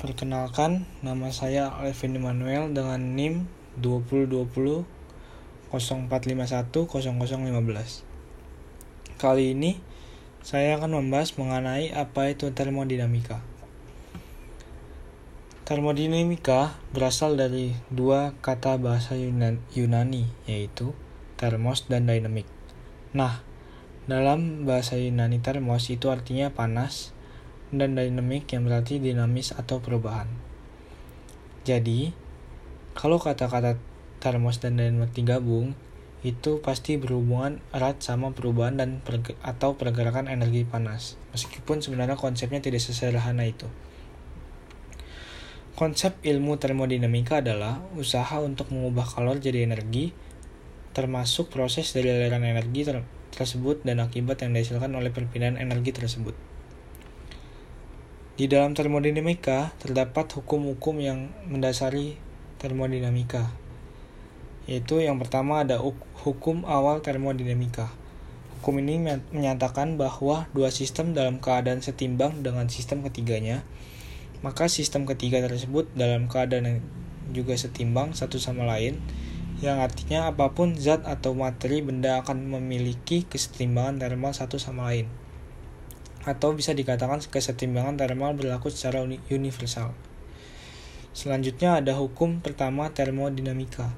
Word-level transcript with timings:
Perkenalkan, 0.00 0.88
nama 1.04 1.28
saya 1.28 1.68
Alvin 1.76 2.16
Emmanuel 2.16 2.72
dengan 2.72 3.20
NIM 3.20 3.44
2020 3.84 4.48
0451 5.68 6.88
0015. 6.88 8.08
Kali 9.20 9.52
ini 9.52 9.76
saya 10.40 10.80
akan 10.80 11.04
membahas 11.04 11.36
mengenai 11.36 11.92
apa 11.92 12.32
itu 12.32 12.48
termodinamika. 12.48 13.44
Termodinamika 15.68 16.80
berasal 16.96 17.36
dari 17.36 17.76
dua 17.92 18.32
kata 18.40 18.80
bahasa 18.80 19.20
Yunani, 19.20 20.24
yaitu 20.48 20.96
termos 21.36 21.84
dan 21.92 22.08
dynamic. 22.08 22.48
Nah, 23.12 23.44
dalam 24.08 24.64
bahasa 24.64 24.96
Yunani 24.96 25.44
termos 25.44 25.92
itu 25.92 26.08
artinya 26.08 26.48
panas, 26.56 27.12
dan 27.70 27.94
dynamic 27.94 28.50
yang 28.50 28.66
berarti 28.66 28.98
dinamis 28.98 29.54
atau 29.54 29.78
perubahan. 29.78 30.26
Jadi, 31.62 32.10
kalau 32.98 33.22
kata-kata 33.22 33.78
termos 34.18 34.58
dan 34.58 34.76
dynamic 34.76 35.14
digabung, 35.14 35.78
itu 36.20 36.60
pasti 36.60 37.00
berhubungan 37.00 37.64
erat 37.72 38.04
sama 38.04 38.36
perubahan 38.36 38.76
dan 38.76 39.00
perge 39.00 39.32
atau 39.40 39.80
pergerakan 39.80 40.28
energi 40.28 40.68
panas. 40.68 41.16
Meskipun 41.32 41.80
sebenarnya 41.80 42.20
konsepnya 42.20 42.60
tidak 42.60 42.84
sesederhana 42.84 43.48
itu. 43.48 43.64
Konsep 45.80 46.20
ilmu 46.20 46.60
termodinamika 46.60 47.40
adalah 47.40 47.80
usaha 47.96 48.36
untuk 48.44 48.68
mengubah 48.68 49.08
kalor 49.08 49.40
jadi 49.40 49.64
energi, 49.64 50.12
termasuk 50.92 51.48
proses 51.48 51.88
dari 51.96 52.12
aliran 52.12 52.44
energi 52.44 52.84
ter 52.84 53.00
tersebut 53.32 53.80
dan 53.86 54.04
akibat 54.04 54.44
yang 54.44 54.52
dihasilkan 54.52 54.92
oleh 54.92 55.08
perpindahan 55.08 55.56
energi 55.56 55.96
tersebut. 55.96 56.49
Di 58.38 58.46
dalam 58.46 58.78
termodinamika 58.78 59.74
terdapat 59.82 60.30
hukum-hukum 60.38 61.02
yang 61.02 61.34
mendasari 61.50 62.14
termodinamika. 62.62 63.50
Yaitu 64.70 65.02
yang 65.02 65.18
pertama 65.18 65.66
ada 65.66 65.82
hukum 66.22 66.62
awal 66.62 67.02
termodinamika. 67.02 67.90
Hukum 68.60 68.78
ini 68.78 69.02
menyatakan 69.34 69.98
bahwa 69.98 70.46
dua 70.54 70.70
sistem 70.70 71.10
dalam 71.10 71.42
keadaan 71.42 71.82
setimbang 71.82 72.46
dengan 72.46 72.70
sistem 72.70 73.02
ketiganya, 73.02 73.66
maka 74.46 74.70
sistem 74.70 75.10
ketiga 75.10 75.42
tersebut 75.42 75.90
dalam 75.98 76.30
keadaan 76.30 76.64
yang 76.68 76.78
juga 77.34 77.58
setimbang 77.58 78.14
satu 78.14 78.38
sama 78.38 78.62
lain, 78.62 79.02
yang 79.58 79.82
artinya 79.82 80.30
apa 80.30 80.54
pun 80.54 80.78
zat 80.78 81.02
atau 81.02 81.34
materi 81.34 81.82
benda 81.82 82.22
akan 82.22 82.46
memiliki 82.46 83.28
kesetimbangan 83.28 84.00
termal 84.00 84.32
satu 84.32 84.56
sama 84.56 84.88
lain 84.88 85.10
atau 86.28 86.52
bisa 86.52 86.76
dikatakan 86.76 87.24
kesetimbangan 87.24 87.96
termal 87.96 88.36
berlaku 88.36 88.68
secara 88.68 89.00
universal. 89.32 89.96
Selanjutnya 91.10 91.80
ada 91.80 91.96
hukum 91.96 92.44
pertama 92.44 92.92
termodinamika. 92.92 93.90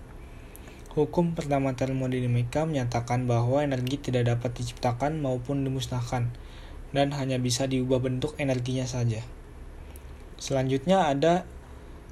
Hukum 0.92 1.32
pertama 1.32 1.72
termodinamika 1.72 2.68
menyatakan 2.68 3.24
bahwa 3.24 3.64
energi 3.64 3.96
tidak 3.96 4.28
dapat 4.28 4.52
diciptakan 4.60 5.24
maupun 5.24 5.64
dimusnahkan 5.64 6.32
dan 6.92 7.08
hanya 7.16 7.40
bisa 7.40 7.64
diubah 7.64 8.00
bentuk 8.00 8.36
energinya 8.36 8.84
saja. 8.84 9.24
Selanjutnya 10.36 11.08
ada 11.08 11.48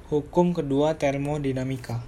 hukum 0.09 0.51
kedua 0.51 0.97
termodinamika. 0.97 2.01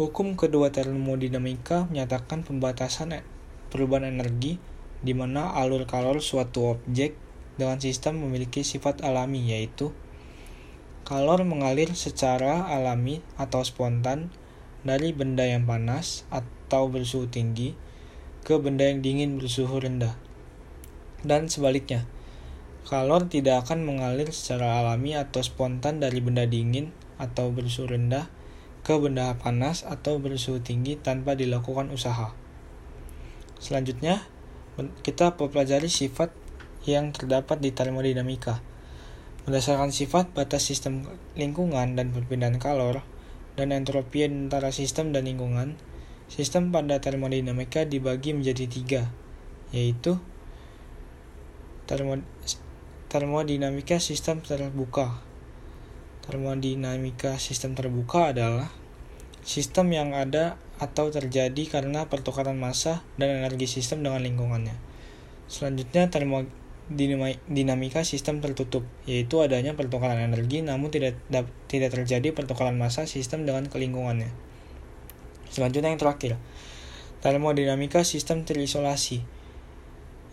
Hukum 0.00 0.34
kedua 0.40 0.72
termodinamika 0.72 1.86
menyatakan 1.86 2.42
pembatasan 2.46 3.20
perubahan 3.68 4.08
energi 4.08 4.56
di 5.02 5.14
mana 5.14 5.54
alur 5.54 5.86
kalor 5.86 6.18
suatu 6.18 6.74
objek 6.74 7.14
dengan 7.58 7.78
sistem 7.82 8.22
memiliki 8.22 8.62
sifat 8.62 9.02
alami 9.02 9.50
yaitu 9.50 9.90
kalor 11.08 11.40
mengalir 11.42 11.90
secara 11.96 12.68
alami 12.68 13.24
atau 13.40 13.64
spontan 13.64 14.28
dari 14.86 15.10
benda 15.16 15.42
yang 15.42 15.66
panas 15.66 16.28
atau 16.30 16.86
bersuhu 16.92 17.26
tinggi 17.26 17.74
ke 18.46 18.54
benda 18.60 18.86
yang 18.86 19.02
dingin 19.02 19.40
bersuhu 19.40 19.82
rendah. 19.82 20.14
Dan 21.26 21.50
sebaliknya, 21.50 22.06
kalor 22.86 23.26
tidak 23.26 23.66
akan 23.66 23.82
mengalir 23.82 24.30
secara 24.30 24.84
alami 24.84 25.18
atau 25.18 25.42
spontan 25.42 25.98
dari 25.98 26.22
benda 26.22 26.46
dingin 26.46 26.94
atau 27.18 27.50
bersuhu 27.50 27.90
rendah 27.90 28.30
ke 28.86 28.94
benda 28.96 29.34
panas 29.36 29.82
atau 29.82 30.22
bersuhu 30.22 30.62
tinggi 30.62 30.94
tanpa 30.96 31.34
dilakukan 31.34 31.90
usaha. 31.90 32.32
Selanjutnya, 33.58 34.22
kita 35.02 35.34
pelajari 35.34 35.90
sifat 35.90 36.30
yang 36.86 37.10
terdapat 37.10 37.58
di 37.58 37.74
termodinamika. 37.74 38.62
Berdasarkan 39.42 39.90
sifat 39.90 40.30
batas 40.36 40.62
sistem 40.62 41.08
lingkungan 41.34 41.98
dan 41.98 42.14
perpindahan 42.14 42.62
kalor, 42.62 43.02
dan 43.58 43.74
entropi 43.74 44.22
antara 44.22 44.70
sistem 44.70 45.10
dan 45.10 45.26
lingkungan, 45.26 45.74
sistem 46.30 46.70
pada 46.70 47.02
termodinamika 47.02 47.82
dibagi 47.82 48.36
menjadi 48.38 48.70
tiga, 48.70 49.02
yaitu 49.74 50.22
termo, 51.90 52.22
termodinamika 53.10 53.98
sistem 53.98 54.44
terbuka. 54.44 55.18
Termodinamika 56.22 57.40
sistem 57.40 57.72
terbuka 57.72 58.36
adalah 58.36 58.68
sistem 59.48 59.88
yang 59.96 60.12
ada 60.12 60.60
atau 60.76 61.08
terjadi 61.08 61.64
karena 61.72 62.04
pertukaran 62.12 62.60
massa 62.60 63.00
dan 63.16 63.32
energi 63.32 63.64
sistem 63.64 64.04
dengan 64.04 64.20
lingkungannya. 64.20 64.76
Selanjutnya 65.48 66.12
termodinamika 66.12 68.04
sistem 68.04 68.44
tertutup, 68.44 68.84
yaitu 69.08 69.40
adanya 69.40 69.72
pertukaran 69.72 70.20
energi 70.20 70.60
namun 70.60 70.92
tidak 70.92 71.16
tidak 71.64 71.96
terjadi 71.96 72.36
pertukaran 72.36 72.76
massa 72.76 73.08
sistem 73.08 73.48
dengan 73.48 73.72
kelingkungannya. 73.72 74.28
Selanjutnya 75.48 75.96
yang 75.96 76.00
terakhir, 76.04 76.36
termodinamika 77.24 78.04
sistem 78.04 78.44
terisolasi, 78.44 79.24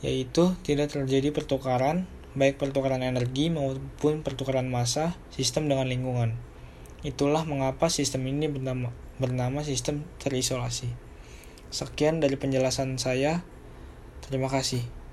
yaitu 0.03 0.59
tidak 0.67 0.91
terjadi 0.91 1.31
pertukaran 1.31 2.03
baik 2.35 2.59
pertukaran 2.59 2.99
energi 2.99 3.47
maupun 3.47 4.19
pertukaran 4.19 4.67
massa 4.67 5.15
sistem 5.31 5.71
dengan 5.71 5.87
lingkungan. 5.87 6.35
Itulah 7.07 7.47
mengapa 7.47 7.87
sistem 7.87 8.27
ini 8.27 8.51
bernama, 8.51 8.91
bernama 9.21 9.63
sistem 9.63 10.03
terisolasi. 10.19 10.91
Sekian 11.71 12.19
dari 12.23 12.35
penjelasan 12.39 12.99
saya. 12.99 13.43
Terima 14.25 14.47
kasih. 14.47 15.04